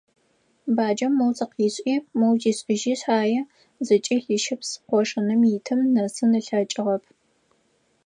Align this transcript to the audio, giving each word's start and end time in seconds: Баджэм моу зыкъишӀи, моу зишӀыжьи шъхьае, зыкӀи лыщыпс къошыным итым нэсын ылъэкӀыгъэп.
Баджэм 0.75 1.13
моу 1.19 1.31
зыкъишӀи, 1.37 1.95
моу 2.19 2.33
зишӀыжьи 2.41 2.95
шъхьае, 2.99 3.41
зыкӀи 3.87 4.15
лыщыпс 4.25 4.69
къошыным 4.87 5.41
итым 5.55 5.79
нэсын 5.93 6.31
ылъэкӀыгъэп. 6.39 7.03